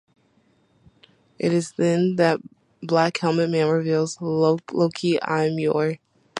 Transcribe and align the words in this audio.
It 1.37 1.53
is 1.53 1.73
then 1.73 2.15
that 2.15 2.39
Black 2.81 3.19
Helmet 3.19 3.51
Man 3.51 3.69
reveals: 3.69 4.17
Loke, 4.19 4.71
I 5.21 5.45
am 5.45 5.59
your... 5.59 5.99